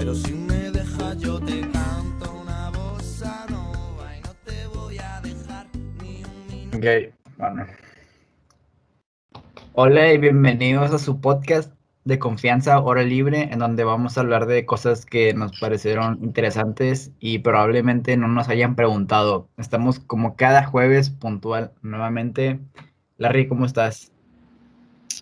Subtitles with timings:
[0.00, 5.20] Pero si me dejas yo te canto una bossa nova y no te voy a
[5.20, 5.66] dejar
[6.02, 6.78] ni un minuto.
[6.78, 7.66] Ok, bueno.
[9.74, 11.74] Hola y bienvenidos a su podcast
[12.04, 17.10] de confianza Hora Libre, en donde vamos a hablar de cosas que nos parecieron interesantes
[17.20, 19.50] y probablemente no nos hayan preguntado.
[19.58, 22.58] Estamos como cada jueves puntual nuevamente.
[23.18, 24.10] Larry, ¿cómo estás?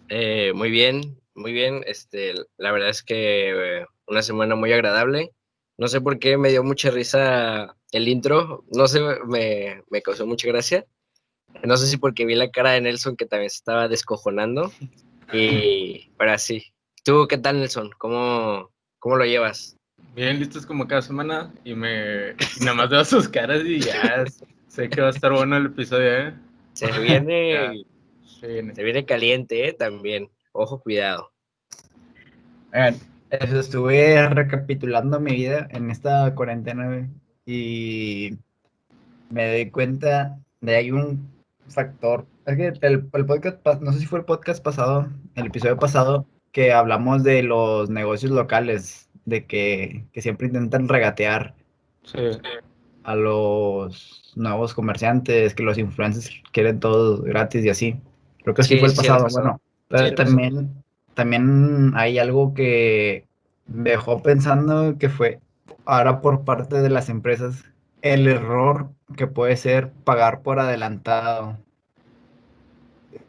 [0.08, 1.82] Eh, muy bien, muy bien.
[1.84, 5.32] Este, la verdad es que eh, una semana muy agradable.
[5.76, 8.64] No sé por qué me dio mucha risa el intro.
[8.72, 10.84] No sé, me, me causó mucha gracia.
[11.64, 14.72] No sé si porque vi la cara de Nelson que también se estaba descojonando.
[15.32, 16.64] Y pero sí.
[17.04, 17.90] ¿Tú qué tal, Nelson?
[17.98, 19.76] ¿Cómo, cómo lo llevas?
[20.14, 24.24] Bien, listos como cada semana y me y nada más veo sus caras y ya
[24.68, 26.34] sé que va a estar bueno el episodio, ¿eh?
[26.72, 27.84] Se viene,
[28.40, 28.74] Se viene.
[28.74, 29.72] se viene caliente, ¿eh?
[29.72, 30.30] También.
[30.52, 31.32] Ojo, cuidado.
[33.30, 37.08] Eso, estuve recapitulando mi vida en esta cuarentena
[37.46, 38.36] y
[39.30, 41.28] me doy cuenta de hay un
[41.68, 42.26] factor.
[42.46, 46.26] Es que el, el podcast, no sé si fue el podcast pasado, el episodio pasado,
[46.52, 51.54] que hablamos de los negocios locales, de que, que siempre intentan regatear
[52.02, 52.18] Sí.
[53.04, 58.00] a los nuevos comerciantes, que los influencers quieren todo gratis y así.
[58.42, 59.26] Creo que sí, Sí, fue el pasado.
[59.30, 60.82] Bueno, pero también,
[61.18, 63.26] también hay algo que
[63.66, 65.40] dejó pensando que fue
[65.84, 67.64] ahora por parte de las empresas
[68.02, 71.58] el error que puede ser pagar por adelantado.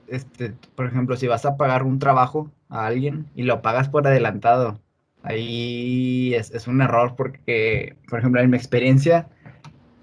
[0.06, 4.06] Este, por ejemplo, si vas a pagar un trabajo a alguien y lo pagas por
[4.06, 4.80] adelantado,
[5.24, 9.30] ahí es, es un error porque, por ejemplo, en mi experiencia,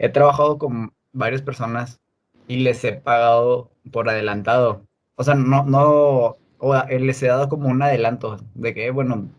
[0.01, 2.01] he trabajado con varias personas
[2.49, 4.83] y les he pagado por adelantado.
[5.15, 9.35] O sea, no, no, o a- les he dado como un adelanto de que, bueno,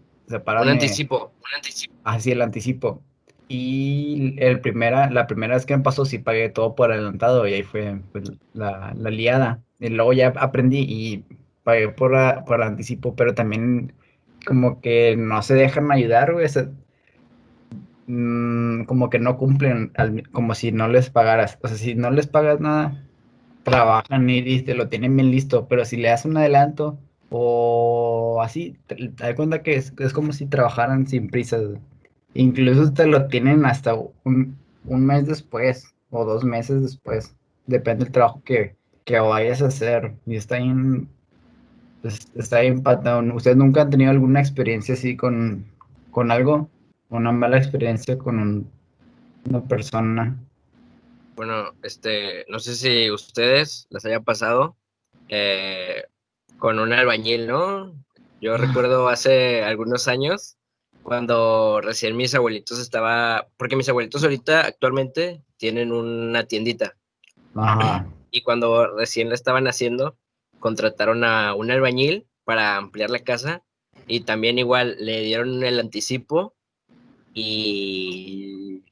[0.63, 1.95] Un sepárame anticipo, un anticipo.
[2.03, 3.05] así el anticipo.
[3.49, 7.53] Y el primera, la primera vez que me pasó, sí pagué todo por adelantado y
[7.53, 9.63] ahí fue pues, la, la liada.
[9.79, 11.25] Y luego ya aprendí y
[11.63, 13.95] pagué por, a- por anticipo, pero también
[14.45, 16.47] como que no se dejan ayudar, güey.
[18.05, 21.59] mm, como que no cumplen, al como si no les pagaras.
[21.63, 23.03] O sea, si no les pagas nada,
[23.63, 28.75] trabajan y listo, lo tienen bien listo, pero si le das un adelanto o así,
[28.87, 31.63] te, das cuenta que es, como si trabajaran sin prisas.
[32.33, 37.35] Incluso te lo tienen hasta un, un mes después o dos meses después.
[37.65, 40.13] Depende del trabajo que, que vayas a hacer.
[40.25, 41.09] Y está bien,
[42.01, 42.83] pues, está bien.
[43.33, 45.65] ¿Ustedes nunca han tenido alguna experiencia así con,
[46.11, 46.69] con algo?
[47.09, 48.71] Una mala experiencia con un-
[49.49, 50.37] una persona.
[51.35, 54.75] Bueno, este, no sé si ustedes les haya pasado
[55.29, 56.03] eh,
[56.57, 57.93] con un albañil, ¿no?
[58.41, 60.57] Yo recuerdo hace algunos años
[61.03, 66.95] cuando recién mis abuelitos estaba, porque mis abuelitos ahorita actualmente tienen una tiendita
[67.55, 68.07] Ajá.
[68.29, 70.17] y cuando recién la estaban haciendo
[70.59, 73.63] contrataron a un albañil para ampliar la casa
[74.05, 76.55] y también igual le dieron el anticipo
[77.33, 78.83] y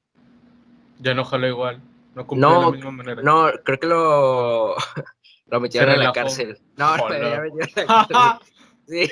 [1.00, 1.82] Ya no jaló igual.
[2.16, 3.22] No cumplió de No, la misma manera.
[3.22, 4.76] No, creo que lo,
[5.48, 6.58] lo metieron a la cárcel.
[6.78, 7.20] No, Hola.
[7.20, 8.52] ya metieron a la cárcel.
[8.88, 9.10] Sí,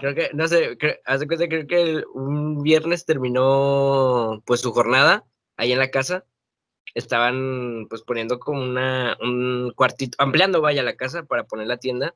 [0.00, 4.60] creo que, no sé, creo, haz de cuenta, creo que el- un viernes terminó pues
[4.60, 5.24] su jornada
[5.56, 6.24] ahí en la casa.
[6.94, 12.14] Estaban pues poniendo como una, un cuartito, ampliando vaya la casa para poner la tienda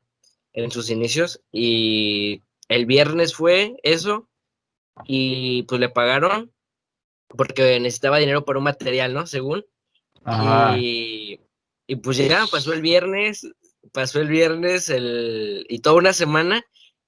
[0.52, 1.42] en sus inicios.
[1.50, 4.28] Y el viernes fue eso
[5.06, 6.52] y pues le pagaron
[7.28, 9.26] porque necesitaba dinero para un material, ¿no?
[9.26, 9.64] Según.
[10.24, 10.78] Ajá.
[10.78, 11.40] Y,
[11.86, 13.46] y pues ya pasó el viernes,
[13.92, 16.64] pasó el viernes el, y toda una semana,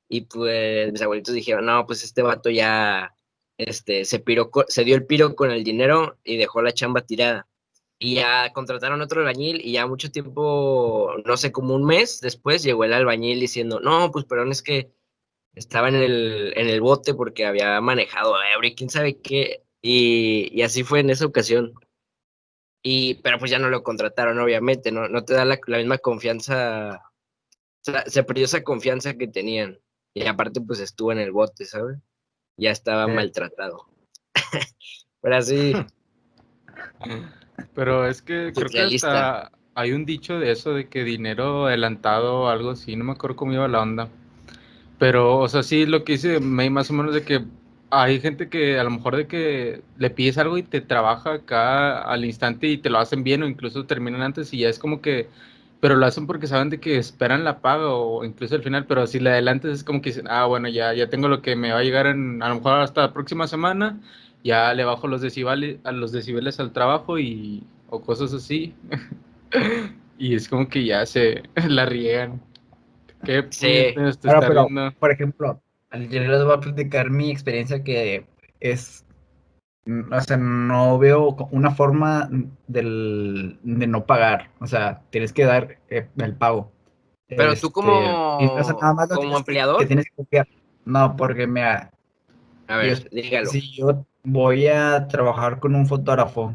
[0.09, 3.15] y pues mis abuelitos dijeron, no, pues este vato ya
[3.59, 7.49] este, se, piró se dio el piro con el dinero y dejó la chamba tirada.
[7.99, 12.63] Y ya contrataron otro albañil y ya mucho tiempo, no sé, como un mes después
[12.63, 14.93] llegó el albañil diciendo, no, pues perdón, es que
[15.55, 19.65] estaba en el, en el bote porque había manejado ebrio quién sabe qué.
[19.83, 21.75] Y, y así fue en esa ocasión.
[22.83, 25.99] Y, pero pues ya no lo contrataron, obviamente, no, no te da la, la misma
[25.99, 27.03] confianza.
[27.87, 29.79] O sea, se perdió esa confianza que tenían.
[30.15, 31.99] Y aparte, pues estuvo en el bote, ¿sabes?
[32.57, 33.13] Ya estaba Sí.
[33.13, 33.87] maltratado.
[35.21, 35.75] pero así,
[37.75, 42.41] Pero es que creo que hasta hay un dicho de eso, de que dinero adelantado
[42.43, 44.09] o algo así, no me acuerdo cómo iba la onda.
[44.99, 47.45] Pero, o sea, sí, lo que dice May más o menos de que
[47.91, 52.03] hay gente que a lo mejor de que le pides algo y te trabaja acá
[52.03, 55.01] al instante y te lo hacen bien o incluso terminan antes y ya es como
[55.01, 55.29] que
[55.81, 59.07] pero lo hacen porque saben de que esperan la paga o incluso al final, pero
[59.07, 61.73] si le adelantas es como que dicen, ah, bueno, ya, ya tengo lo que me
[61.73, 64.01] va a llegar en, a lo mejor hasta la próxima semana,
[64.43, 68.75] ya le bajo los decibeles, a los decibeles al trabajo y, o cosas así.
[70.19, 72.41] y es como que ya se la riegan.
[73.25, 73.95] ¿Qué Sí.
[74.21, 74.69] Claro, pero,
[74.99, 75.61] por ejemplo,
[75.93, 78.27] yo les voy a platicar mi experiencia que
[78.61, 79.05] es,
[79.87, 82.29] mm, o sea, no veo una forma
[82.67, 86.71] del, de no pagar, o sea, tienes que dar eh, el pago.
[87.29, 89.79] Pero tú como- y, o sea, nada más como empleador.
[89.81, 90.45] que tienes que.
[90.85, 91.91] No, porque mira,
[92.67, 93.47] A ver, Yo- dígalo.
[93.47, 96.55] si yo voy a trabajar con un fotógrafo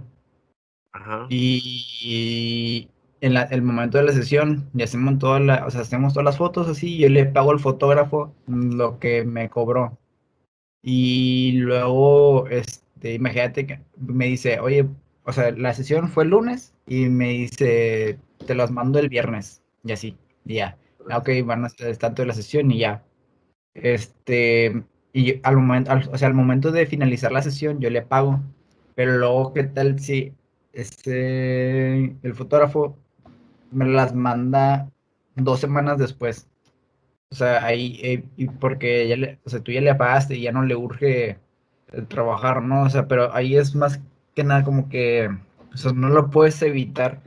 [0.91, 1.25] Ajá.
[1.29, 2.88] y
[3.23, 6.25] en la- el momento de la sesión y hacemos toda la, o sea, hacemos todas
[6.25, 9.97] las fotos así, yo le pago al fotógrafo lo que me cobró.
[10.83, 14.87] Y luego, este, imagínate que me dice, oye,
[15.25, 19.61] o sea, la sesión fue el lunes y me dice, te las mando el viernes
[19.83, 20.77] y así, y ya.
[21.09, 23.03] Ah, Ok, van a estar tanto de la sesión y ya.
[23.75, 24.83] Este,
[25.13, 28.39] y al momento, al- o sea, al momento de finalizar la sesión yo le pago,
[28.95, 30.33] pero luego, ¿qué tal si
[30.73, 32.97] este, el fotógrafo
[33.73, 34.89] me las manda
[35.35, 36.47] dos semanas después?
[37.31, 38.23] O sea, ahí, eh,
[38.59, 41.37] porque ya le, o sea, tú ya le pagaste y ya no le urge eh,
[42.07, 42.83] trabajar, ¿no?
[42.83, 44.01] O sea, pero ahí es más
[44.35, 45.29] que nada como que,
[45.95, 47.21] no lo puedes evitar,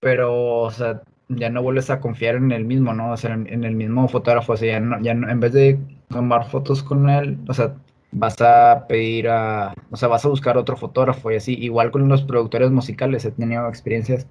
[0.00, 3.12] pero, o sea, ya no vuelves a confiar en el mismo, ¿no?
[3.12, 5.52] O sea, en, en el mismo fotógrafo, o sea, ya no, ya no- en vez
[5.52, 5.78] de
[6.08, 7.74] tomar fotos con él, o sea,
[8.12, 12.08] vas a pedir a, o sea, vas a buscar otro fotógrafo y así, igual con
[12.08, 14.26] los productores musicales, he tenido experiencias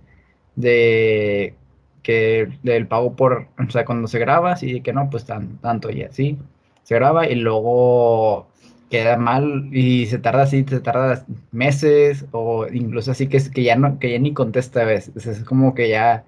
[0.58, 1.56] de
[2.04, 5.92] que del pago por, o sea, cuando se graba, así que no, pues tan, tanto
[5.92, 6.38] y así,
[6.84, 8.48] se graba y luego
[8.90, 13.76] queda mal y se tarda así, se tarda meses o incluso así que, que ya
[13.78, 16.26] no, que ya ni contesta a veces, es como que ya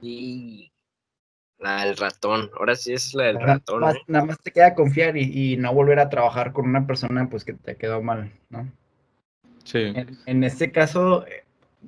[0.00, 0.70] Y
[1.58, 2.50] la del ratón.
[2.58, 3.80] Ahora sí es la del nada ratón.
[3.80, 4.00] más, ¿eh?
[4.06, 7.44] nada más te queda confiar y, y no volver a trabajar con una persona pues
[7.44, 8.70] que te quedó mal, ¿no?
[9.64, 9.92] Sí.
[9.94, 11.24] En, en este caso,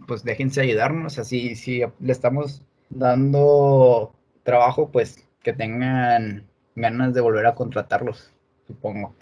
[0.07, 7.47] pues déjense ayudarnos, así si le estamos dando trabajo, pues que tengan ganas de volver
[7.47, 8.33] a contratarlos,
[8.67, 9.15] supongo.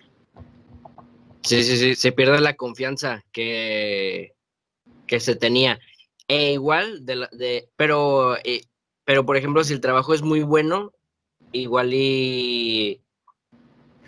[1.42, 4.34] Sí, sí, sí, se pierde la confianza que,
[5.06, 5.78] que se tenía.
[6.26, 8.62] E igual, de, de pero, eh,
[9.04, 10.92] pero por ejemplo, si el trabajo es muy bueno,
[11.52, 13.02] igual y,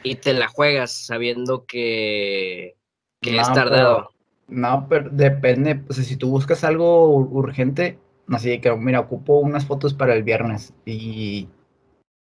[0.03, 2.77] y te la juegas sabiendo que,
[3.21, 4.11] que es tardado.
[4.49, 7.99] No, pero depende, o sea, si tú buscas algo ur- urgente,
[8.29, 11.49] así de que, mira, ocupo unas fotos para el viernes y,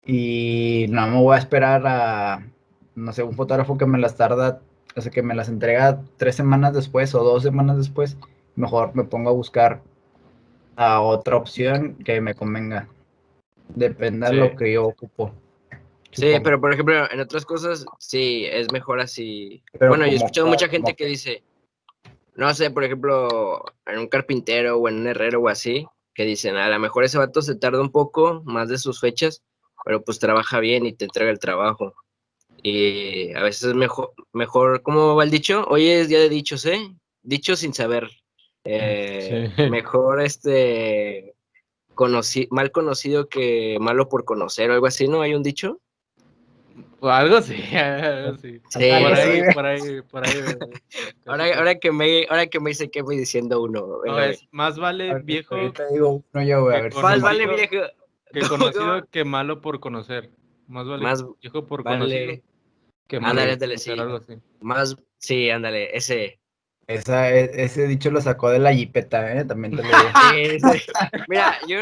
[0.06, 2.48] y no me voy a esperar a,
[2.96, 4.62] no sé, un fotógrafo que me las tarda,
[4.96, 8.18] o sea, que me las entrega tres semanas después o dos semanas después,
[8.56, 9.82] mejor me pongo a buscar
[10.78, 12.88] a otra opción que me convenga.
[13.74, 14.36] Depende Sí.
[14.36, 15.34] de lo que yo ocupo.
[16.12, 16.44] Sí, supongo.
[16.44, 19.62] pero por ejemplo, en otras cosas, sí, es mejor así.
[19.78, 21.44] Pero bueno, yo he escuchado mucha gente que dice,
[22.36, 26.56] no sé, por ejemplo, en un carpintero o en un herrero o así, que dicen,
[26.56, 29.44] a lo mejor ese vato se tarda un poco más de sus fechas,
[29.84, 31.94] pero pues trabaja bien y te entrega el trabajo.
[32.64, 35.66] Y a veces es mejor, mejor, ¿cómo va el dicho?
[35.68, 36.80] Hoy es día de dichos, ¿eh?
[37.22, 38.10] Dicho sin saber.
[38.64, 39.62] Eh, Sí.
[39.70, 41.36] Mejor este
[41.94, 45.22] conoci- mal conocido que malo por conocer o algo así, ¿no?
[45.22, 45.80] ¿Hay un dicho?
[47.00, 47.39] O algo.
[47.42, 48.38] Sí, Algo
[48.74, 50.33] Por ahí, por ahí, por ahí.
[51.25, 54.00] Ahora, ahora que me, ahora que me dice que voy diciendo uno.
[54.05, 57.22] No, es más vale ver, viejo ahorita digo uno yo, güey, a ver si Más
[57.22, 57.72] vale viejo.
[58.32, 60.29] que ¿Cómo, conocido que malo por conocer.
[60.67, 62.41] Más vale Más viejo por vale- conocido
[63.08, 63.91] que malo Ándale, ándale, sí.
[63.91, 64.34] algo así.
[64.62, 66.39] Más, sí, ándale, ese.
[66.88, 69.46] Esa, e- ese dicho lo sacó de la jipeta, ¿eh?
[69.46, 69.98] También te lo digo.
[70.32, 70.91] Sí, sí.
[71.27, 71.77] Mira, yo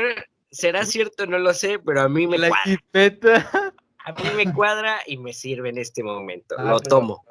[0.52, 3.63] será cierto, no lo sé, pero a mí me La jipeta.
[4.06, 6.56] A mí me cuadra y me sirve en este momento.
[6.58, 7.24] Ah, lo pero- tomo.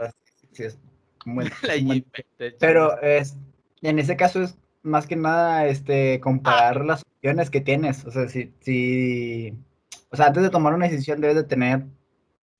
[0.53, 0.79] sí, es
[1.25, 2.57] jipeta.
[2.59, 3.37] Pero es,
[3.83, 8.05] en ese caso es más que nada este comparar las opciones que tienes.
[8.05, 9.55] O sea, si, si,
[10.11, 11.85] o sea, antes de tomar una decisión debes de tener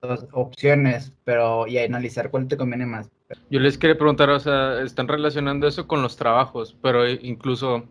[0.01, 3.11] dos opciones, pero y analizar cuál te conviene más.
[3.51, 7.85] Yo les quería preguntar, o sea, están relacionando eso con los trabajos, pero incluso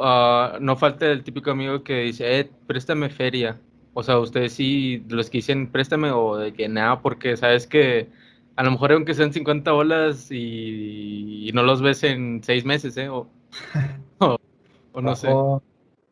[0.00, 3.60] ah, no falta el típico amigo que dice, eh, préstame feria.
[3.94, 8.10] O sea, ustedes sí, los que dicen préstame o de que nada, porque sabes que
[8.56, 12.96] a lo mejor aunque sean 50 bolas y, y no los ves en seis meses,
[12.96, 13.08] ¿eh?
[13.08, 13.28] O,
[14.18, 14.36] o,
[14.92, 15.62] o no sé, O,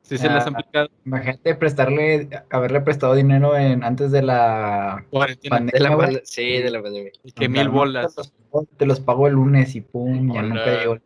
[0.03, 0.89] si se las ah, han aplicado.
[1.05, 6.71] imagínate prestarle, haberle prestado dinero en antes de la Cuarentena, De la pandemia, sí, de
[6.71, 7.13] la pandemia.
[7.25, 8.15] y que mil bolas.
[8.15, 10.49] Te los, pago- te los pago el lunes y pum, ya Hola.
[10.55, 10.99] nunca llegó.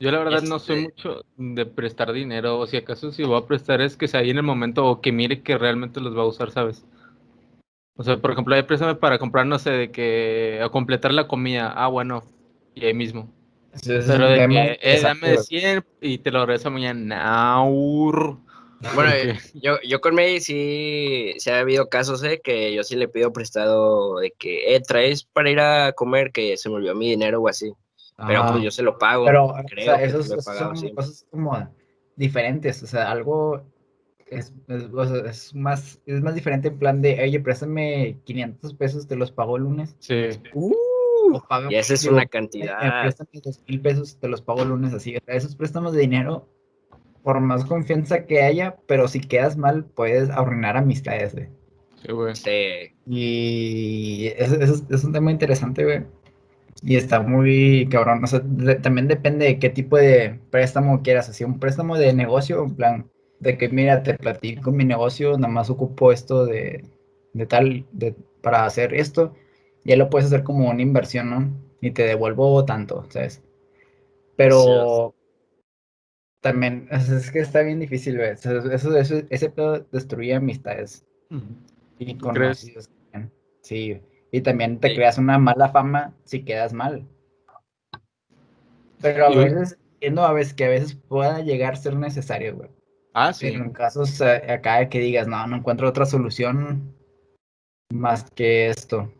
[0.00, 3.38] Yo la verdad no soy Este- mucho de prestar dinero, o si acaso si voy
[3.38, 6.16] a prestar es que sea ahí en el momento o que mire que realmente los
[6.16, 6.84] va a usar, ¿sabes?
[7.96, 11.28] O sea, por ejemplo, ahí préstame para comprar, no sé, de que a completar la
[11.28, 11.70] comida.
[11.76, 12.22] Ah, bueno,
[12.74, 13.30] y ahí mismo.
[13.74, 15.44] Es Pero de que, eh, dame güey.
[15.44, 17.16] 100 y te lo regreso mañana.
[17.16, 18.38] Naur.
[18.94, 19.10] Bueno,
[19.52, 23.30] yo, yo con May sí, sí ha habido casos, eh, que yo sí le pido
[23.30, 27.42] prestado de que, eh, traes para ir a comer, que se me olvidó mi dinero
[27.42, 27.70] o así.
[28.26, 29.24] Pero pues yo se lo pago.
[29.24, 31.68] Pero, o creo sea, que esos, se lo he esos pagado son cosas como
[32.16, 33.64] diferentes, o sea, algo
[34.30, 38.74] es, es, o sea, es más, es más diferente en plan de, oye, préstame 500
[38.74, 39.96] pesos, te los pago el lunes.
[39.98, 40.28] Sí.
[40.54, 43.02] O paga, Y esa es digo, una eh, cantidad.
[43.02, 45.16] préstame dos mil pesos, te los pago el lunes así.
[45.16, 46.48] O sea, esos préstamos de dinero,
[47.22, 51.48] por más confianza que haya, pero si quedas mal, puedes arruinar amistades, güey.
[52.02, 52.34] Sí, güey.
[52.34, 52.94] Sí.
[53.06, 56.04] Y eso, eso es, es un tema interesante, güey.
[56.82, 58.24] Y está muy cabrón.
[58.24, 61.28] O sea, de- también depende de qué tipo de préstamo quieras.
[61.28, 65.48] Así, un préstamo de negocio, en plan, de que mira, te platico mi negocio, nada
[65.52, 66.84] más ocupo esto de,
[67.34, 69.34] de tal, de, para hacer esto.
[69.84, 71.52] Ya lo puedes hacer como una inversión, ¿no?
[71.80, 73.42] Y te devuelvo tanto, ¿sabes?
[74.36, 75.14] Pero
[76.40, 81.04] también, es que está bien difícil, sea, eso, eso, ese pedo destruye amistades.
[81.30, 81.44] Ujú.
[81.98, 82.58] Y ¿Tú crees?
[82.64, 82.90] conocidos.
[83.62, 84.00] Sí,
[84.32, 84.94] y también te Sí.
[84.96, 87.04] creas una mala fama si quedas mal.
[89.00, 92.70] Pero a veces, entiendo a veces que a veces pueda llegar a ser necesario, güey.
[93.14, 93.48] Ah, sí.
[93.48, 96.94] En casos acá de que digas, no, no encuentro otra solución
[97.92, 99.10] más que esto.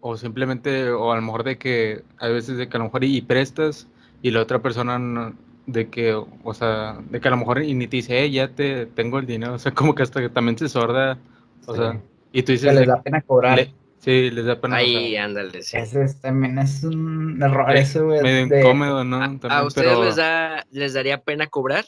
[0.00, 3.04] O simplemente, o a lo mejor de que hay veces de que a lo mejor
[3.04, 3.88] y, y prestas
[4.22, 5.34] y la otra persona no-
[5.66, 8.48] de que, o sea, de que a lo mejor y ni te dice, eh, ya
[8.48, 11.18] te tengo el dinero, o sea, como que hasta que también se sorda,
[11.66, 11.80] o Sí.
[11.80, 12.00] sea,
[12.32, 13.56] y tú Que dices, les de- da pena cobrar.
[13.56, 15.76] le- sí, les da pena, Ahí, ándale, sí.
[15.76, 18.22] Ese es- también es un error eso, güey.
[18.22, 19.16] medio de- incómodo, ¿no?
[19.16, 21.84] ¿A, También, a ustedes pero les, da, les daría pena cobrar?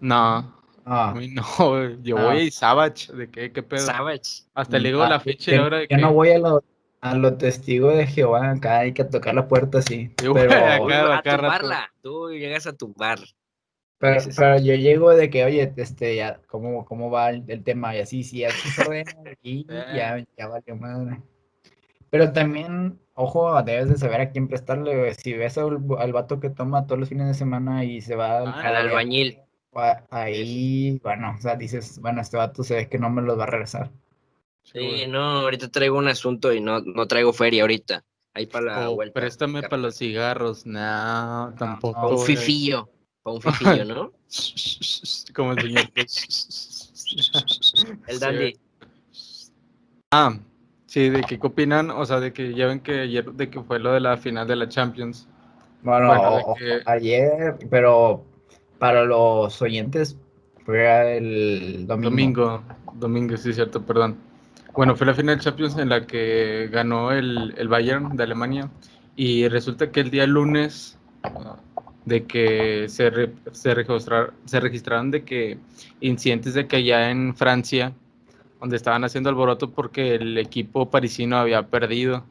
[0.00, 2.24] no, Ah, a mí no, güey, yo Ah.
[2.32, 4.42] voy Savage, de qué, qué pedo, Savage.
[4.54, 6.38] hasta le digo ah, la fecha y la hora de Yo que, no voy a
[6.40, 6.64] lo,
[7.00, 10.10] a lo testigo de Jehová, acá hay que tocar la puerta así.
[10.18, 11.58] Sí, güey, Pero, acá- cada- a cada rato.
[11.60, 11.92] tumbarla.
[12.02, 13.18] Tú llegas a tumbar.
[14.02, 14.36] Pero, Sí, sí, sí.
[14.40, 17.94] pero yo llego de que, oye, este, ya, ¿cómo, cómo va el, el tema?
[17.94, 21.22] Y así, si ya se ordena aquí, ya, ya valió madre.
[22.10, 25.14] Pero también, ojo, debes de saber a quién prestarle, güey.
[25.14, 28.38] Si ves al, al vato que toma todos los fines de semana y se va
[28.38, 29.38] al, Ah, Al albañil.
[30.10, 33.44] ahí, bueno, o sea, dices, bueno, este vato se ve que no me los va
[33.44, 33.90] a regresar.
[34.64, 38.04] Sí, Sí, no, ahorita traigo un asunto y no, no traigo feria ahorita.
[38.34, 39.20] Ahí para la O vuelta.
[39.20, 42.26] préstame para los cigarros, no, tampoco, Pa' un güey.
[42.26, 42.88] fifillo.
[43.22, 44.12] Para un fifillo, ¿no?
[45.34, 45.84] como el señor.
[48.06, 48.56] El dandy.
[50.10, 50.34] Ah,
[50.86, 53.62] sí, de que qué opinan, o sea, de que ya ven que ayer de que
[53.62, 55.26] fue lo de la final de la Champions.
[55.82, 58.24] Bueno, Bueno, que- ayer, pero
[58.78, 60.16] para los oyentes
[60.64, 62.10] fue el domingo.
[62.10, 62.62] Domingo,
[62.94, 64.16] domingo, sí, cierto, perdón.
[64.74, 68.70] Bueno, fue la final de Champions en la que ganó el, el Bayern de Alemania
[69.16, 70.98] y resulta que el día lunes
[72.04, 73.10] de que se,
[73.52, 73.74] se,
[74.44, 75.58] se registraron de que
[76.00, 77.92] incidentes de que allá en Francia,
[78.60, 82.24] donde estaban haciendo alboroto porque el equipo parisino había perdido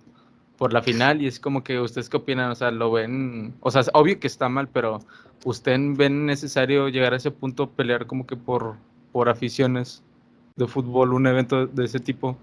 [0.57, 3.71] por la final y es como que ustedes qué opinan, o sea, lo ven, o
[3.71, 4.99] sea, es obvio que está mal, pero
[5.43, 8.75] ¿ustedes ven necesario llegar a ese punto, pelear como que por,
[9.11, 10.03] por aficiones
[10.55, 12.37] de fútbol, un evento de ese tipo?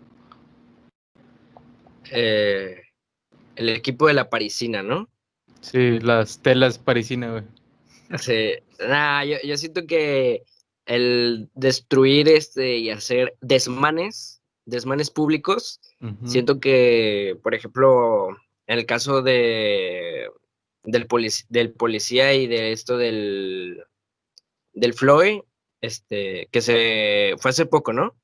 [2.10, 2.82] Eh,
[3.54, 5.08] el equipo de la parisina, ¿no?
[5.60, 7.44] Sí, las telas parisinas, güey.
[8.18, 8.52] Sí.
[8.88, 10.42] Nah, yo, yo siento que
[10.86, 15.80] el destruir este y hacer desmanes, desmanes públicos,
[16.24, 18.28] siento que, por ejemplo,
[18.66, 20.30] en el caso de
[20.84, 23.82] del, polic- del policía y de esto del
[24.72, 25.40] del Floyd,
[25.80, 28.14] este, que se fue hace poco, ¿no?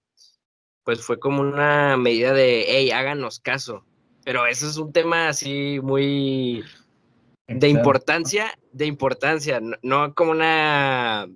[0.85, 3.85] Pues fue como una medida de, hey, háganos caso.
[4.25, 6.63] Pero eso es un tema así muy
[7.47, 11.29] de importancia, de importancia, no, no como una,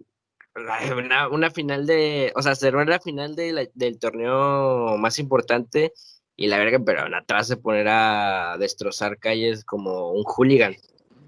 [0.97, 5.93] una, una final de, o sea, cerró la final de la- del torneo más importante
[6.37, 10.77] y la verga, pero atrás se poner a destrozar calles como un hooligan.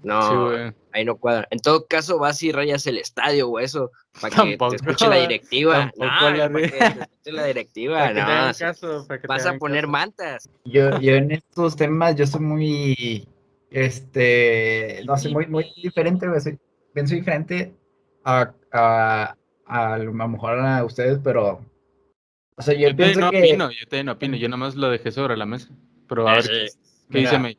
[0.03, 1.47] No, Sí, ahí no cuadra.
[1.51, 5.17] En todo caso, vas y rayas el estadio o eso, para que te escuche la
[5.17, 5.91] directiva.
[5.97, 8.07] No, la para que te escuche la directiva.
[8.07, 9.91] Te no, caso, para que te vas a poner caso.
[9.91, 10.49] mantas.
[10.63, 13.27] Yo, yo en estos temas, yo soy muy,
[13.71, 16.27] este, no sé, muy, muy diferente,
[16.93, 17.73] pienso diferente
[18.23, 19.35] a, a,
[19.65, 21.65] a, lo mejor a ustedes, pero,
[22.57, 24.75] o sea, yo, Yo pienso no que, opino, yo te no opino, yo nada más
[24.75, 25.69] lo dejé sobre la mesa.
[26.07, 26.49] Pero a ver, Sí.
[27.09, 27.57] ¿qué dice Mira, May?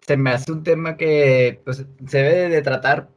[0.00, 3.08] se me hace un tema que pues, se debe de tratar,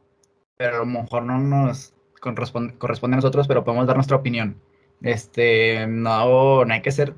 [0.56, 4.60] pero a lo mejor no nos corresponde, corresponde a nosotros, pero podemos dar nuestra opinión.
[5.02, 7.14] Este, no, no hay que ser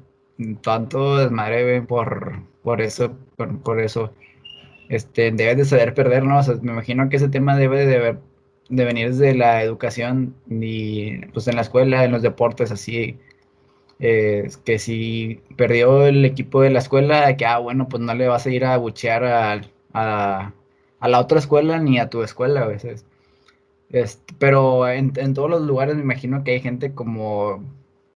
[0.63, 4.13] tanto desmadre por, por eso, por, por eso.
[4.89, 6.39] Este, debes de saber perder, ¿no?
[6.41, 8.19] O sea, me imagino que ese tema debe de,
[8.71, 13.19] de venir desde la educación y pues en la escuela, en los deportes, así.
[13.99, 18.29] eh, que si perdió el equipo de la escuela, que ah, bueno, pues no le
[18.29, 19.61] vas a ir a buchear a,
[19.95, 20.55] a,
[21.01, 23.07] a la otra escuela ni a tu escuela a veces.
[23.91, 27.65] Este, pero en, en todos los lugares me imagino que hay gente como,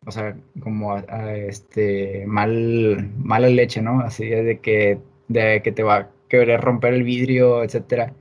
[0.07, 4.01] o sea, como a- a, este, mal, mala leche, ¿no?
[4.01, 8.13] Así de que, de que te va a querer romper el vidrio, etcétera.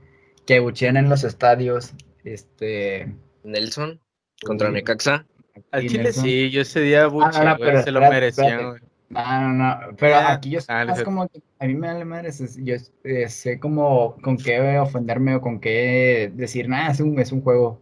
[0.46, 3.12] Que buchean en los estadios, este...
[3.44, 4.00] Nelson
[4.44, 4.74] contra Sí.
[4.74, 5.26] Necaxa.
[5.72, 6.24] Al Chile Nelson.
[6.24, 8.64] sí, yo ese día buche, no, no, güey, pero se lo espérate.
[8.66, 8.80] güey.
[9.10, 11.04] No, no, no, pero aquí yo Ah, más no.
[11.04, 15.34] como que a mí me vale madre, es- yo eh, sé como con qué ofenderme
[15.36, 17.78] o con qué decir, nada, es un, es un juego,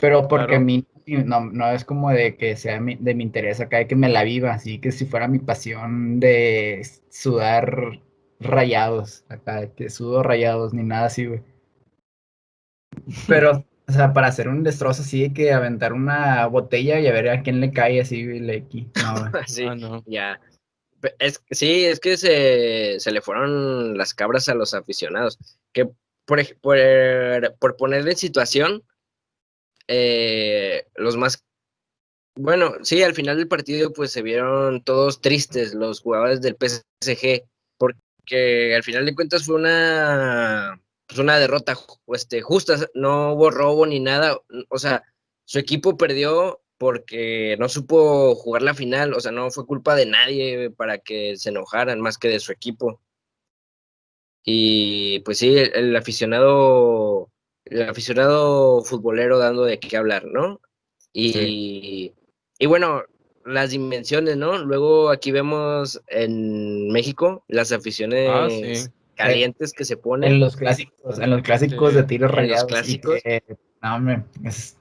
[0.00, 0.60] pero porque Claro.
[0.60, 3.86] a mí no, no es como de que sea mi- de mi interés acá, de
[3.86, 8.00] que me la viva, así que si fuera mi pasión de sudar
[8.40, 11.42] rayados, acá, que sudo rayados, ni nada así, güey.
[13.28, 17.12] Pero, o sea, para hacer un destrozo así de que aventar una botella y a
[17.12, 19.44] ver a quién le cae así, güey, le qui- no, güey.
[19.46, 20.02] Sí, Ah, no.
[20.06, 20.40] ya.
[21.18, 25.38] Es, sí, es que se, se le fueron las cabras a los aficionados.
[25.72, 25.88] Que
[26.24, 26.78] por, por,
[27.60, 28.82] por ponerle en situación,
[29.88, 31.44] eh, los más.
[32.36, 37.44] Bueno, sí, al final del partido, pues se vieron todos tristes los jugadores del PSG,
[37.78, 41.78] porque al final de cuentas fue una, pues una derrota
[42.08, 44.38] este, justa, no hubo robo ni nada.
[44.68, 45.02] O sea,
[45.44, 50.06] su equipo perdió porque no supo jugar la final, o sea, no fue culpa de
[50.06, 53.00] nadie para que se enojaran más que de su equipo.
[54.44, 57.30] Y pues sí, el aficionado,
[57.66, 60.60] el aficionado futbolero dando de qué hablar, ¿no?
[61.12, 62.12] Y,
[62.58, 63.02] y bueno,
[63.44, 64.58] las dimensiones, ¿no?
[64.58, 68.90] Luego aquí vemos en México las aficiones Ah, sí.
[69.14, 70.40] calientes que se En ponen.
[70.40, 72.64] los clásicos, en los clásicos de tiros En los rayados.
[72.66, 73.22] clásicos.
[73.22, 73.42] que,
[73.82, 74.76] no, hombre, es,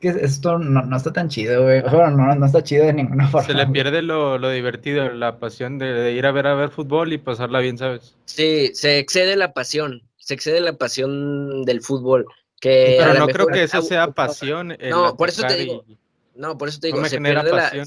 [0.00, 1.82] que esto no, no está tan chido, güey.
[1.82, 3.46] Bueno, no, no está chido de ninguna forma.
[3.46, 6.70] Se le pierde lo, lo divertido, la pasión de, de ir a ver a ver
[6.70, 8.16] fútbol y pasarla bien, ¿sabes?
[8.24, 12.26] Sí, se excede la pasión, se excede la pasión del fútbol.
[12.60, 14.76] Que Pero no creo que eso sea pasión.
[14.88, 15.82] No, por eso te digo.
[15.88, 15.98] y-
[16.36, 17.86] No, por eso te No digo, me se pierde la, pasión.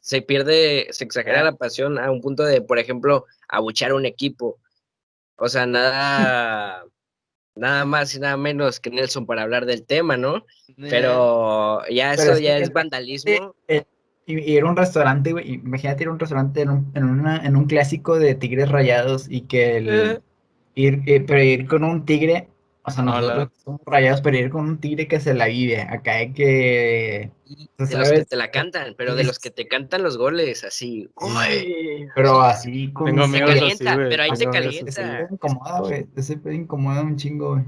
[0.00, 4.06] se pierde, se exagera la pasión a un punto de, por ejemplo, abuchar a un
[4.06, 4.58] equipo.
[5.36, 6.84] O sea, nada,
[7.56, 10.46] nada más y nada menos que Nelson para hablar del tema, ¿no?
[10.78, 13.54] Pero ya Pero eso es ya es vandalismo.
[14.26, 15.54] Y, y ir a un restaurante, güey.
[15.54, 19.26] Imagínate ir a un restaurante en un, en una, en un clásico de tigres rayados
[19.28, 20.20] y que el, Eh.
[20.74, 22.48] Ir, eh, pero ir con un tigre,
[22.86, 23.20] o sea, Hola.
[23.20, 25.80] nosotros somos rayados, pero ir con un tigre que se la vive.
[25.80, 27.30] Acá hay que.
[27.78, 28.08] De ¿sabes?
[28.10, 31.08] los que te la cantan, pero de los que te cantan los goles, así.
[31.16, 32.08] ¡Uy!
[32.14, 35.02] Pero así con Tengo se así, calienta, pero ahí se tengo Se calienta.
[35.02, 36.04] ve incomoda, güey.
[36.04, 37.64] Pedo incomoda un chingo, güey.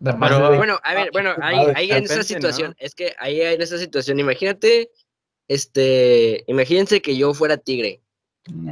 [0.00, 2.76] Pero- Bueno, a ver, bueno, ahí, ahí en esa situación, ¿no?
[2.78, 4.90] es que ahí en esa situación, imagínate,
[5.48, 8.00] este, imagínense que yo fuera tigre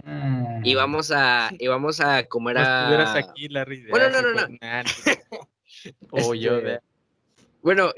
[0.04, 0.35] Ah.
[0.70, 3.18] Y vamos a, y vamos a comer No estuvieras a...
[3.18, 3.82] aquí, Larry.
[3.82, 4.82] de Bueno, no, no, nah,
[6.10, 6.80] O yo Este, de...
[7.62, 7.92] Bueno,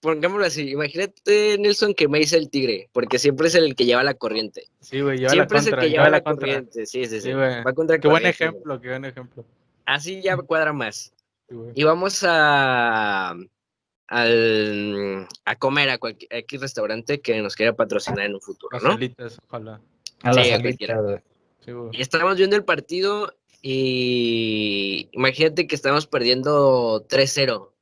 [0.00, 4.04] pongámoslo así, imagínate, Nelson, que me dice el tigre, porque siempre es el que lleva
[4.04, 4.68] la corriente.
[4.80, 6.46] Sí, güey, lleva siempre la es el contra, que lleva la contra.
[6.46, 7.20] corriente, sí, sí, sí.
[7.22, 7.64] Sí, güey.
[7.64, 9.44] Va contra Qué buen ejemplo, qué buen ejemplo.
[9.84, 11.12] Así ya cuadra más.
[11.48, 11.56] Sí.
[11.74, 13.34] Y vamos a,
[14.06, 18.96] al- a comer a cualquier restaurante que nos quiera patrocinar en un futuro, Las ¿no?
[19.48, 19.80] ojalá.
[20.22, 21.22] A Sí, a cualquiera.
[21.92, 27.72] Y estábamos viendo el partido y imagínate que estamos perdiendo 3-0.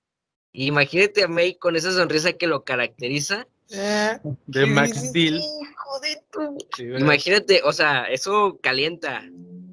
[0.53, 3.47] Imagínate a May con esa sonrisa que lo caracteriza.
[3.69, 5.37] De Max Steel.
[5.39, 6.85] Hijo de tu- Sí.
[6.99, 9.23] Imagínate, o sea, eso calienta.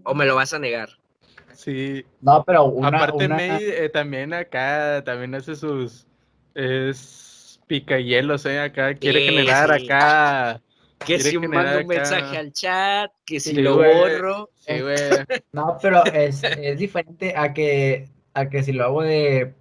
[0.03, 0.89] ¿O me lo vas a negar?
[1.53, 2.87] Sí, No, pero una.
[2.89, 6.05] Aparte, una- May eh, también acá, también hace sus.
[6.55, 8.59] Es picahielos, ¿eh?
[8.59, 9.85] Acá quiere Sí, generar sí.
[9.85, 10.61] acá.
[11.05, 13.95] Que si generar mando un mensaje al chat, que si Sí, lo güey.
[13.95, 14.49] borro.
[14.59, 14.95] Sí, güey.
[15.53, 19.53] No, pero es, es diferente a que, a que si lo hago de,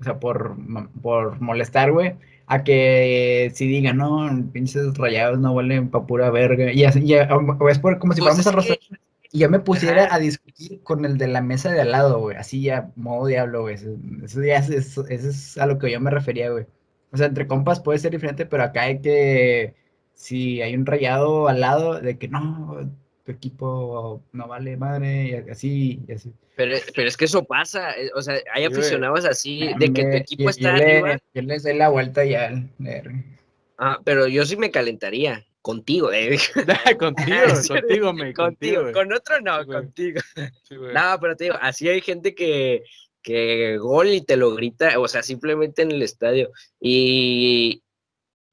[0.00, 0.56] o sea, por,
[1.02, 2.14] por molestar, güey,
[2.46, 7.28] a que si digan, no, pinches rayados no huelen pa' pura verga, y así, ya,
[7.34, 8.80] o es por, como si Pues fuéramos a que-
[9.32, 10.14] y yo me pusiera Ajá.
[10.14, 13.62] a discutir con el de la mesa de al lado, güey, así ya, modo diablo,
[13.62, 13.90] güey, eso,
[14.24, 16.64] eso ya es, eso, eso es a lo que yo me refería, güey.
[17.12, 19.74] O sea, entre compas puede ser diferente, pero acá hay que,
[20.16, 22.90] si hay un rayado al lado, de que no,
[23.24, 26.32] tu equipo no vale madre, y así, y así.
[26.56, 30.16] Pero, pero es que eso pasa, eh, o sea, hay aficionados así, de que tu
[30.16, 31.18] equipo yo- está yo le- arriba.
[31.34, 32.50] yo les doy la vuelta ya.
[33.78, 36.38] Ah, pero yo sí me calentaría contigo, eh.
[36.98, 38.90] contigo, contigo, me, contigo.
[38.92, 40.20] con otro no, Sí, contigo.
[40.62, 40.74] Sí.
[40.94, 42.84] No, pero te digo, así hay gente que,
[43.22, 46.52] que gol y te lo grita, o sea, simplemente en el estadio.
[46.80, 47.82] Y,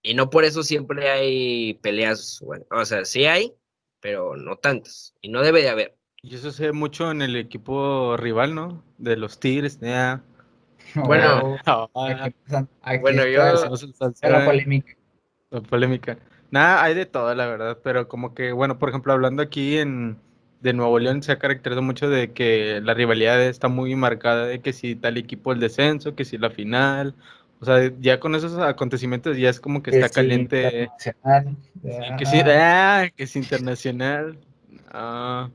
[0.03, 3.53] y no por eso siempre hay peleas, bueno, o sea, sí hay,
[4.01, 5.15] pero no tantas.
[5.21, 5.95] Y no debe de haber.
[6.21, 8.83] Y eso se ve mucho en el equipo rival, ¿no?
[8.97, 9.79] De los Tigres.
[9.79, 10.21] ya.
[10.95, 11.57] Bueno,
[11.95, 13.41] Aquí empiezan- aquí Bueno, yo-
[14.21, 14.93] la polémica.
[15.49, 16.17] la polémica.
[16.51, 20.17] Nada, hay de todo, la verdad, pero como que, bueno, por ejemplo, hablando aquí en
[20.59, 24.61] de Nuevo León se ha caracterizado mucho de que la rivalidad está muy marcada de
[24.61, 27.15] que si tal equipo el descenso, que si la final,
[27.63, 31.89] o sea, ya con esos acontecimientos ya es como que está sí, caliente, internacional, sí,
[32.11, 34.37] ah, que sí, ah, que es internacional,
[34.91, 35.49] ah,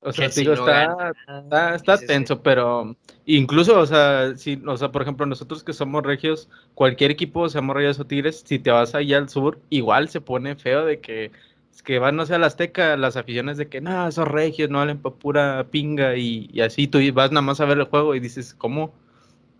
[0.00, 2.06] o sea, digo, si no está, está, está sí, sí.
[2.08, 7.12] tenso, pero incluso, o sea, si, o sea, por ejemplo, nosotros que somos regios, cualquier
[7.12, 10.84] equipo, seamos Rayos o Tigres, si te vas allá al sur, igual se pone feo
[10.84, 11.30] de que,
[11.72, 14.68] es que van, no sé, a la Azteca, las aficiones de que, no, esos regios
[14.68, 17.84] no valen pa' pura pinga y, y así, tú vas nada más a ver el
[17.84, 18.92] juego y dices, ¿cómo?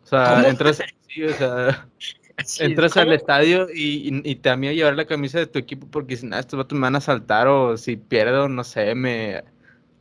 [0.07, 0.47] O sea, ¿Cómo?
[0.49, 1.89] entras, sí, o sea,
[2.45, 5.59] Sí, entras al estadio y, y, y te da miedo llevar la camisa de tu
[5.59, 8.95] equipo porque dicen, ah, estos vatos me van a saltar o si pierdo, no sé,
[8.95, 9.43] me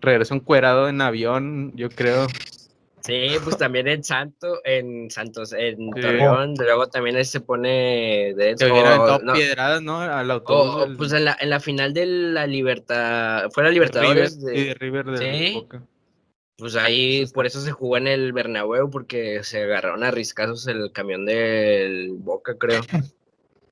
[0.02, 2.28] regreso encuerado en avión, yo creo.
[3.00, 6.02] Sí, pues también en Santo, en Santos, en Sí.
[6.02, 8.56] Torreón, luego también ahí se pone de
[9.24, 10.02] no, piedradas, ¿no?
[10.02, 10.76] Al o- autobús.
[10.76, 14.54] o, del- pues en la, en la final de la Libertad, fue la Libertadores, River,
[14.54, 15.54] de- sí, de River de Sí.
[15.54, 15.82] Boca.
[16.58, 20.92] Pues ahí por eso se jugó en el Bernabéu, porque se agarraron a riscazos el
[20.92, 22.82] camión del Boca, creo.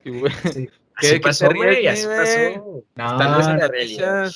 [0.02, 0.32] Sí, güey.
[0.52, 0.68] Sí.
[1.00, 2.84] ¿Qué- Así qué pasó, güey, así pasó.
[2.94, 4.30] No, la no, realidad.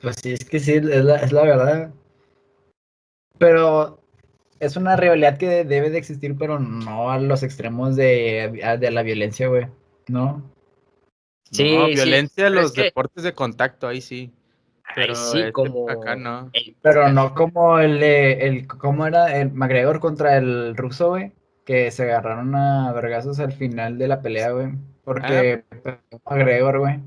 [0.00, 1.90] Pues sí, es que sí, es la, es la verdad.
[3.38, 4.02] Pero
[4.58, 8.76] es una rivalidad que de- debe de existir, pero no a los extremos de, a-
[8.76, 9.68] de la violencia, güey.
[10.08, 10.50] ¿No?
[11.52, 14.32] Sí, no, sí, violencia en pero los es que- deportes de contacto, ahí sí.
[14.90, 16.50] Ay, Pero sí, este, como acá no.
[16.52, 19.36] el- Pero no como el, el ¿cómo era?
[19.40, 21.32] El McGregor contra el ruso, güey.
[21.64, 24.68] Que se agarraron a vergazos al final de la pelea, güey.
[25.04, 25.62] Porque
[26.28, 26.98] McGregor, güey.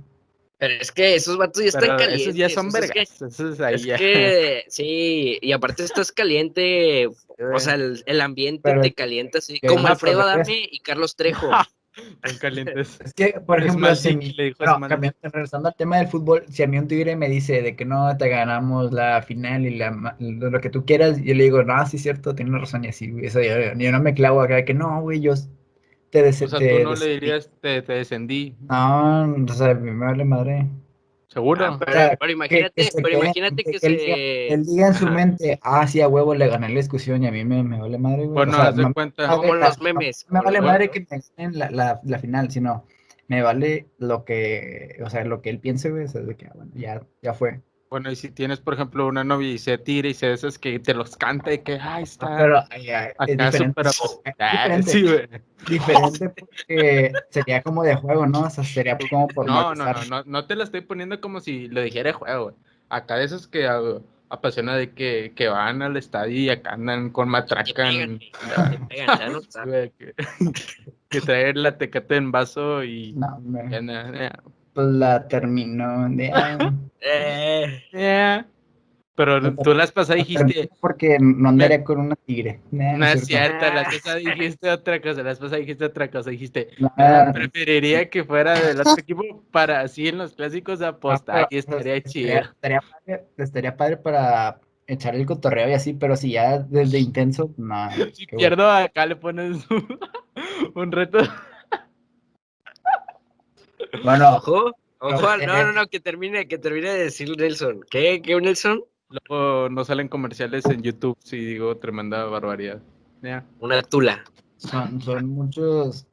[0.58, 2.22] Pero es que esos vatos ya están Pero calientes.
[2.22, 3.22] esos ya son sea, es que- vergas.
[3.22, 3.98] Esos ahí Es ya.
[3.98, 9.60] que sí, y aparte estás caliente, o sea, el, el ambiente Pero- te calienta así,
[9.60, 11.50] como Alfredo Adame y Carlos Trejo.
[11.96, 13.00] Están calientes.
[13.06, 16.68] Es que, por Es ejemplo, si le cambiando- regresando al tema del fútbol, si a
[16.68, 20.60] mí un tigre me dice de que no te ganamos la final y la, lo
[20.62, 23.14] que tú quieras, yo le digo, no, sí es cierto, tienes razón y así.
[23.22, 25.34] Eso yo, yo no me clavo acá de que no, güey, yo
[26.10, 27.14] te des O sea, tú no le descendí".
[27.20, 28.56] dirías, te, te descendí.
[28.62, 30.70] No, o sea, me vale madre.
[31.34, 31.66] ¿Seguro?
[31.66, 34.88] Ah, pero, O sea, pero imagínate, se pero imagínate que, él diga- se Él diga
[34.88, 35.16] en su Ajá.
[35.16, 37.98] mente, ah, sí, a huevo le gané la discusión y a mí me, me vale
[37.98, 38.34] madre, güey.
[38.36, 39.28] Bueno, o sea, haz de no- cuenta.
[39.28, 42.86] como no- los memes, me vale madre que me ganen la, la, la final, sino
[43.28, 46.46] me vale lo que, o sea, lo que él piense, güey, o sea, de que,
[46.46, 47.62] ah, bueno, ya, ya fue.
[47.94, 50.58] Bueno, y si tienes, por ejemplo, una novia y se tira y se de esas
[50.58, 52.38] que te los canta y que, ay, está.
[52.38, 52.88] Pero ay,
[53.28, 53.82] es diferente.
[53.82, 55.28] es apos- Ah, diferente, sí, güey.
[55.68, 58.46] diferente porque sería como de juego, ¿no?
[58.46, 61.40] O sea, sería como por No, no, no, no, no te la estoy poniendo como
[61.40, 62.56] si lo dijera de juego, güey.
[62.90, 63.80] Acá de esos que ah,
[64.30, 68.18] apasiona de que, que van al estadio y acá andan con te matraca pegan, en-
[68.18, 69.92] te pegan, ya no Sí, sabes.
[70.00, 70.14] güey,
[71.10, 74.40] que, traer la tecate en vaso y No, ya ya.
[74.74, 76.32] Pues la terminó de...
[76.34, 78.48] ah, Eh, Ya.
[79.16, 82.62] Pero tú las pasadas dijiste, Porque no andaría con una tigre.
[82.72, 83.60] Nah, no es cierto.
[83.60, 88.10] cierto, las pasadas dijiste otra cosa, las pasadas dijiste otra cosa, dijiste, No, "Ah, preferiría
[88.10, 92.40] que fuera del otro equipo para así en los clásicos apostar pero, estaría pues, chido.
[92.40, 97.52] Estaría padre, estaría padre para echar el cotorreo y así, pero si ya desde intenso,
[97.58, 97.90] no.
[98.16, 99.58] Si pierdo acá le pones
[100.74, 101.20] un reto.
[104.04, 107.82] Bueno, ojo, ojo, No, al- no, no, no, que termine, que termine de decir Nelson.
[107.90, 108.22] ¿Qué?
[108.22, 108.84] ¿Qué, Nelson?
[109.10, 112.82] Luego no salen comerciales en YouTube si digo tremenda barbaridad.
[113.22, 113.46] Ya.
[113.60, 114.24] Una tula.
[114.58, 116.08] son, son muchos,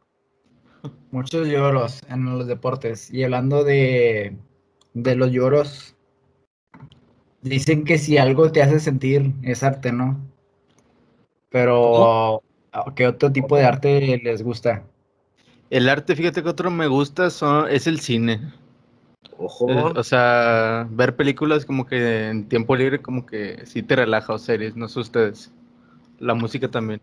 [1.10, 3.10] muchos lloros en los deportes.
[3.12, 4.36] Y hablando de,
[4.92, 5.96] de los lloros,
[7.42, 10.20] dicen que si algo te hace sentir es arte, ¿no?
[11.48, 12.42] Pero,
[12.94, 14.84] ¿qué otro tipo de arte les gusta?
[15.70, 18.40] El arte, fíjate que otro me gusta son, es el cine.
[19.38, 19.70] Ojo.
[19.70, 24.34] Eh, O sea, ver películas como que en tiempo libre como que sí te relaja
[24.34, 25.52] o series, no sé ustedes.
[26.18, 27.00] La música también.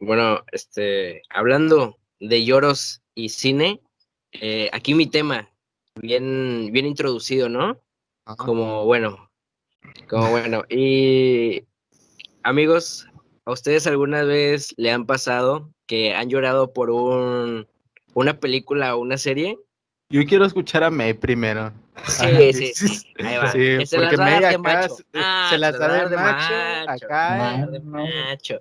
[0.00, 3.80] Bueno, este, hablando de lloros y cine,
[4.32, 5.48] eh, aquí mi tema,
[5.94, 7.80] bien, bien introducido, ¿no?
[8.36, 9.30] como bueno,
[10.08, 10.64] como bueno.
[10.68, 11.64] Y
[12.42, 13.08] amigos,
[13.48, 17.66] ¿a ustedes alguna vez le han pasado que han llorado por un
[18.14, 19.58] una película o una serie?
[20.10, 21.72] Yo quiero escuchar a May primero.
[22.06, 23.06] Sí, sí, sí.
[23.18, 23.50] Ahí va.
[23.50, 24.94] Sí, Que se porque las va a May acá macho.
[24.94, 27.04] se- Ah, se las da de macho, macho.
[27.06, 27.66] acá.
[27.70, 28.60] De macho.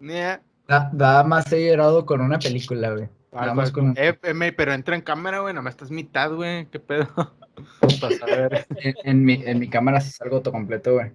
[0.00, 3.08] Mira, Nada más he llorado con una película, güey.
[3.32, 6.66] Nada más con eh, eh, May, pero entra en cámara, güey, nomás estás mitad, güey,
[6.66, 7.08] qué pedo.
[8.00, 8.66] Vas a ver.
[8.76, 11.10] en, en mi, en mi cámara sí salgo todo completo, güey.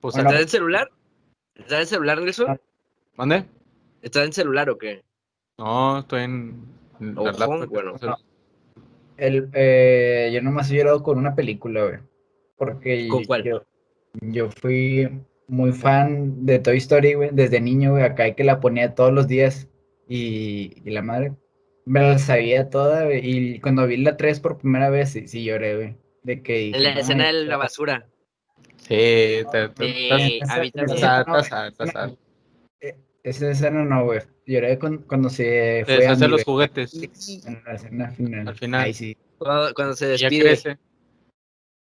[0.00, 0.90] Pues, Bueno, ¿Estás en celular?
[1.54, 2.60] ¿Estás en celular, Nelson?
[3.16, 3.44] ¿Dónde?
[4.02, 5.02] ¿Estás en celular o qué?
[5.58, 6.64] No, estoy en.
[7.00, 7.92] en la Ojo, laptop, bueno.
[7.94, 8.16] o sea,
[9.16, 11.98] El, eh, yo nomás he llorado con una película, güey.
[12.56, 13.44] Porque ¿Con cuál?
[13.44, 13.62] Yo,
[14.20, 15.08] yo fui
[15.48, 19.26] muy fan de Toy Story, güey, desde niño, güey, acá que la ponía todos los
[19.28, 19.68] días.
[20.08, 21.32] Y, y la madre
[21.84, 23.20] me la sabía toda, güey.
[23.22, 25.96] Y cuando vi la 3 por primera vez, sí, sí lloré, güey.
[26.22, 28.06] De que En la escena "Ay, de la basura.
[28.88, 30.96] Sí, a mí también.
[30.96, 32.12] estás-
[33.22, 34.20] Esa escena no, güey.
[34.46, 36.94] Lloré con- cuando se fue a los juguetes.
[37.46, 38.48] en la escena final.
[38.48, 38.80] Al final.
[38.84, 39.16] Ahí sí.
[39.38, 40.40] Cuando, cuando se Ya despide.
[40.42, 40.78] crece.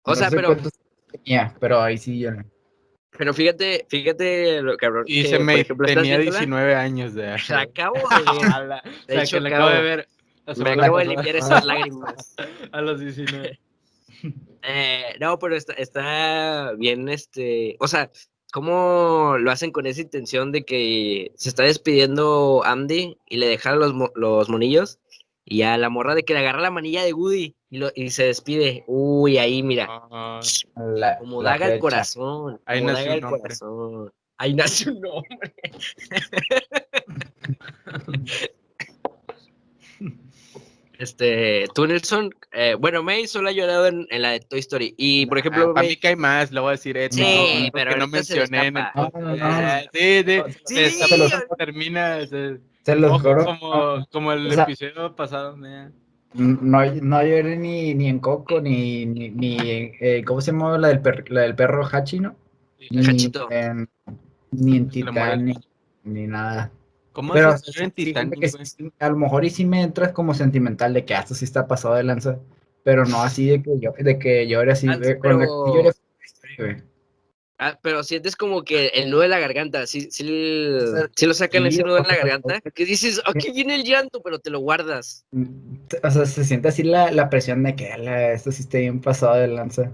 [0.04, 0.56] O No sea, sé pero,
[1.10, 2.44] tenía, pero ahí sí lloré.
[3.10, 5.04] pero fíjate, fíjate lo cabrón.
[5.08, 7.36] Y que, se me ejemplo, tenía viéndola, 19 años de.
[7.48, 8.02] La acabo de
[8.40, 8.52] ver.
[8.54, 10.08] A la- De hecho, acabo- acabo de ver.
[10.58, 12.36] Me acabo de limpiar esas lágrimas.
[12.70, 13.58] A los 19.
[14.62, 18.10] Eh, no, pero está, está bien, este, o sea,
[18.52, 23.76] ¿cómo lo hacen con esa intención de que se está despidiendo Andy y le deja
[23.76, 24.98] los, los monillos?
[25.44, 28.10] Y a la morra de que le agarra la manilla de Woody y, lo, y
[28.10, 28.82] se despide.
[28.88, 30.40] Uy, ahí mira, Ah,
[30.76, 31.80] La- como la daga flecha.
[31.80, 32.60] corazón.
[32.66, 33.40] Ahí como daga hombre.
[33.42, 34.12] corazón.
[34.38, 35.54] Ahí nace un hombre.
[40.98, 44.94] Este, tú, Nelson, eh, bueno, May solo ha llorado en, en la de Toy Story.
[44.96, 46.96] Y, por ejemplo, Ah, para May- mí que hay más, lo voy a decir.
[46.96, 49.10] eh, Sí, no, pero porque no mencioné en el escapa.
[49.10, 49.24] podcast.
[49.24, 49.68] No, no, no.
[49.92, 52.26] Eh, Sí, sí, Sí, se los- termina.
[52.26, 53.44] se- Se los ojo, juro.
[53.44, 55.56] como, como el O sea- episodio pasado.
[56.34, 59.56] No, no lloré ni, ni en Coco, ni, ni, ni
[60.00, 62.36] eh, ¿cómo se llama la del, per- la del perro Hachi, no?
[62.90, 63.50] Ni Hachito.
[63.50, 63.88] en,
[64.50, 65.58] ni en Titanic,
[66.04, 66.70] ni nada.
[67.16, 68.92] ¿Cómo Pero sí, Titanic, que güey?
[68.98, 71.94] a lo mejor y sí me entras como sentimental de que hasta sí está pasado
[71.94, 72.40] de lanza,
[72.84, 75.46] pero no así de que yo, de que llore así, Ah, güey, pero- la
[76.26, 76.84] historia.
[77.58, 81.62] Ah, pero sientes como que el nudo de la garganta, O sea, sí lo sacan
[81.62, 84.58] sí, ese nudo en la garganta, que dices, aquí viene el llanto, pero te lo
[84.60, 85.24] guardas.
[86.02, 89.00] O sea, se siente así la, la presión de que "Ala, esto sí está bien
[89.00, 89.90] pasado de lanza.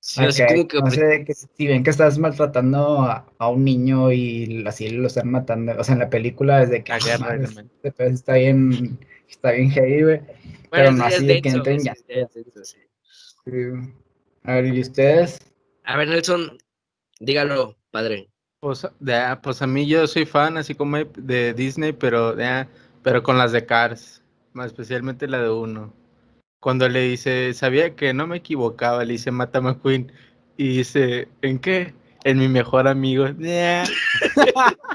[0.00, 3.26] Sí, así Acá, como que no sé, de que si ven que estás maltratando a,
[3.38, 6.92] a un niño y así lo están matando, o sea, en la película desde que
[6.92, 7.70] La "Ah, guerra, madres, también.
[7.82, 10.18] este está bien, está bien heavy, güey.
[10.18, 10.36] Bueno,
[10.70, 11.94] pero no así de que entren ya.
[11.94, 12.78] sí.
[13.44, 13.52] Sí.
[14.44, 15.38] A ver, ¿y ustedes?
[15.84, 16.58] A ver, Nelson,
[17.20, 18.28] dígalo, padre.
[18.60, 22.44] Pues, de- ah, pues a mí yo soy fan, así como de- Disney, pero, de-
[22.46, 22.68] ah,
[23.02, 25.94] pero con las de Cars, más especialmente la de uno.
[26.60, 30.12] Cuando le dice, sabía que no me equivocaba, le dice Mata McQueen,
[30.56, 31.94] y dice, ¿en qué?
[32.24, 33.26] En mi mejor amigo.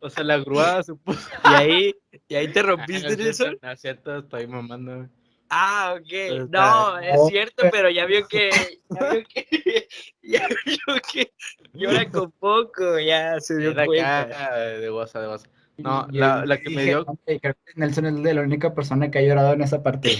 [0.00, 1.30] O sea, la grúa se puso.
[1.44, 1.94] Y ahí,
[2.28, 3.56] y ahí te Ah, rompiste, Nelson.
[3.62, 5.08] no es cierto, estoy mamando.
[5.48, 6.48] Ah, ok.
[6.48, 8.50] No, es cierto, pero ya vio que,
[8.90, 9.88] ya vio que,
[10.22, 11.32] ya vio que
[11.72, 14.22] llora con poco, ya se dio cuenta.
[14.22, 15.48] acá, de goza, de goza.
[15.82, 18.42] No, Y- la- la que me dije, dio- "Hombre, creo que Nelson es de la
[18.42, 20.16] única persona que ha llorado en esa parte.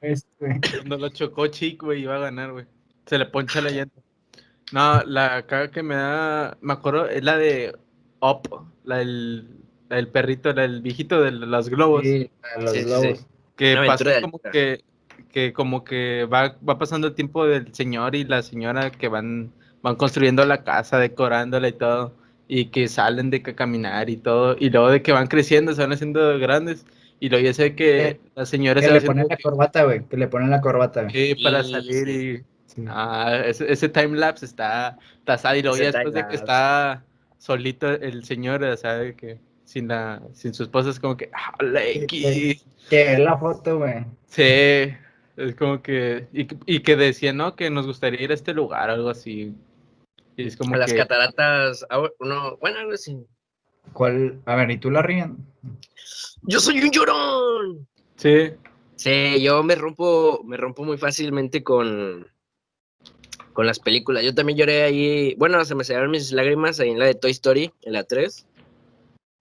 [0.00, 0.20] Güey.
[0.84, 2.66] Cuando lo chocó Chic, güey, iba a ganar, güey.
[3.06, 4.00] Se le poncha la llanta.
[4.72, 7.74] No, la caga que me da, me acuerdo, es la de
[8.20, 8.48] Up,
[8.84, 9.48] la del,
[9.88, 12.02] la del perrito, la del viejito de los globos.
[12.02, 13.18] Sí, los Sí, globos.
[13.18, 13.24] sí.
[13.56, 14.82] que pasa como que,
[15.30, 19.52] que como que va, va pasando el tiempo del señor y la señora que van,
[19.82, 22.14] van construyendo la casa, decorándola y todo,
[22.54, 25.80] y que salen de que caminar y todo, y luego de que van creciendo, se
[25.80, 26.84] van haciendo grandes,
[27.18, 29.84] y luego ya sé que Eh, la señora Que se le ponen la que- corbata,
[29.84, 30.04] güey.
[30.06, 31.12] Que le ponen la corbata, güey.
[31.34, 32.12] que para Sí, salir sí.
[32.12, 32.84] y Sí.
[32.88, 34.98] Ah, ese, ese time lapse está,
[35.38, 37.04] sad, y luego Ese ya después de que está
[37.38, 41.30] solito el señor, o sea, de que sin la, sin su esposa es como que,
[41.32, 42.64] ah, la X".
[42.90, 44.04] Que ve la foto, güey.
[44.26, 44.92] Sí,
[45.36, 47.56] es como que, y, que- y que decía, ¿no?
[47.56, 49.54] Que nos gustaría ir a este lugar, algo así.
[50.36, 51.86] Y es como A las que, cataratas,
[52.18, 53.26] uno, bueno, algo así.
[53.92, 54.40] ¿Cuál?
[54.46, 55.36] A ver, ¿y tú la ríen?
[56.42, 57.88] ¡Yo soy un llorón!
[58.16, 58.52] sí,
[58.96, 62.28] Sí, yo me rompo, me rompo muy fácilmente con,
[63.52, 64.22] con las películas.
[64.22, 67.32] Yo también lloré ahí, bueno, se me salieron mis lágrimas ahí en la de Toy
[67.32, 68.46] Story, en la 3.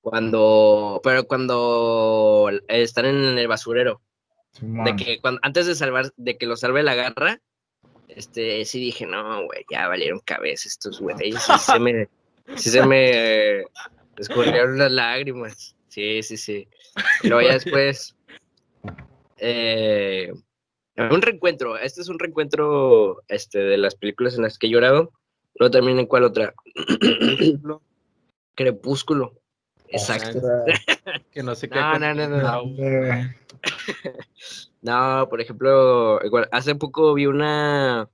[0.01, 4.01] Cuando, pero cuando están en el basurero.
[4.59, 7.39] De que cuando, antes de salvar, de que lo salve la garra,
[8.15, 11.41] este, sí dije, no, güey, ya valieron cabeza estos güeyes.
[11.41, 12.09] Sí se me,
[12.55, 13.61] sí se me
[14.17, 15.75] escurrieron las lágrimas.
[15.87, 16.67] Sí, sí, sí.
[17.23, 18.15] Luego ya después,
[19.37, 20.31] eh,
[20.97, 21.77] un reencuentro.
[21.77, 25.11] Este es un reencuentro este, de las películas en las que he llorado.
[25.55, 26.53] Luego también en cuál otra.
[28.55, 29.41] Crepúsculo.
[29.87, 30.41] Exacto.
[31.31, 31.79] Que no sé qué.
[31.79, 33.33] No, no, no, no, no.
[34.81, 38.09] No, por ejemplo, igual, hace poco vi una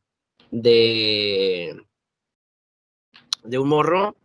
[0.52, 1.76] de
[3.44, 4.16] de un morro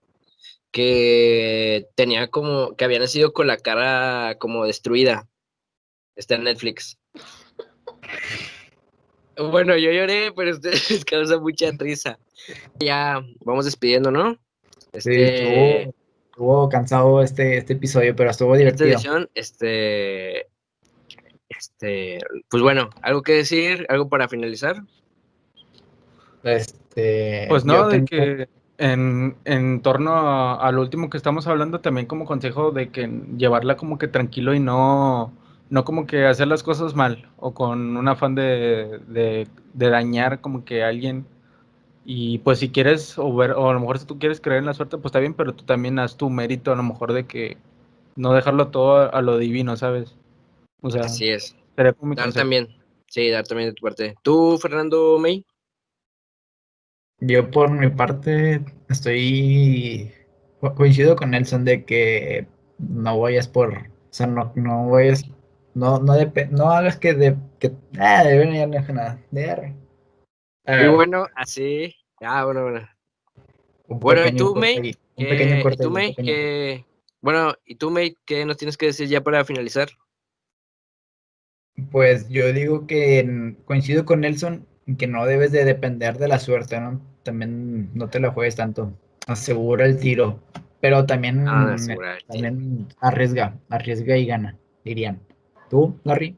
[0.73, 5.29] que tenía como que había nacido con la cara como destruida.
[6.17, 6.99] Está en Netflix.
[9.37, 12.19] Bueno, yo lloré, pero ustedes causa mucha risa.
[12.81, 14.35] Ya vamos despidiendo, ¿no?
[14.99, 15.95] Sí, Este, estuvo,
[16.31, 18.89] estuvo cansado este, este episodio, pero estuvo esta divertido.
[18.89, 20.49] edición, este,
[21.63, 22.19] este,
[22.51, 24.83] pues bueno, algo que decir, algo para finalizar.
[26.43, 28.49] Este, Pues no, de tengo- que
[28.79, 33.09] en, en torno a, a lo último que estamos hablando, también como consejo de que
[33.37, 35.33] llevarla como que tranquilo y no,
[35.71, 40.41] no como que hacer las cosas mal o con un afán de, de, de dañar
[40.41, 41.27] como que a alguien.
[42.05, 44.67] Y pues si quieres, o, ver, o a lo mejor si tú quieres creer en
[44.67, 47.27] la suerte, pues está bien, pero tú también haz tu mérito a lo mejor de
[47.27, 47.59] que
[48.17, 50.17] no dejarlo todo a, a lo divino, ¿sabes?
[50.83, 51.57] O sea, Así es.
[51.77, 52.33] Dar consejo.
[52.33, 52.69] también.
[53.07, 54.15] Sí, dar también de tu parte.
[54.23, 55.45] ¿Tú, Fernando May?
[57.21, 60.11] Yo por mi parte estoy
[60.61, 62.47] co- coincido con Nelson de que
[62.79, 65.25] no vayas por, o sea, no, no vayas,
[65.75, 69.21] no, no, depe- no hagas que de, que, ah, de bueno, ya no dejo nada,
[69.31, 69.75] de.
[70.67, 71.95] Y bueno, así.
[72.21, 72.89] Ah, bueno, bueno.
[73.89, 74.79] un bueno, ¿y tú, May?
[74.79, 76.15] ahí, un ¿Qué- pequeño ¿Y corte tú, May?
[76.15, 76.85] ¿Qué-
[77.21, 78.17] Bueno, ¿y tú, May?
[78.25, 79.89] ¿Qué nos tienes que decir ya para finalizar?
[81.91, 84.67] Pues yo digo que coincido con Nelson
[84.99, 87.01] que no debes de depender de la suerte, ¿no?
[87.23, 88.93] También no te la juegues tanto.
[89.27, 90.41] Asegura el tiro,
[90.81, 91.77] pero también, Ah,
[92.29, 95.21] también arriesga, arriesga y gana, dirían.
[95.71, 96.37] ¿Tú, Larry?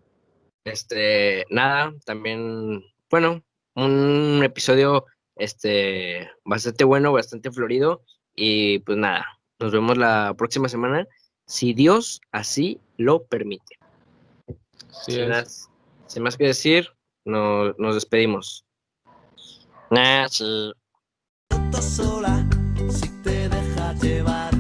[0.64, 3.42] Este, nada, también, bueno,
[3.74, 8.02] un episodio, este, bastante bueno, bastante florido.
[8.36, 9.26] Y pues nada,
[9.58, 11.06] nos vemos la próxima semana,
[11.46, 13.76] si Dios así lo permite.
[15.02, 15.70] Sí, sin, más,
[16.06, 16.88] sin más que decir,
[17.24, 18.64] no- nos despedimos.
[19.90, 20.72] Nah, sí.
[21.80, 22.48] sola
[22.90, 24.53] si te dejas llevar